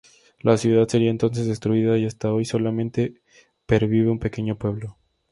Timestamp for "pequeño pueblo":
4.17-4.97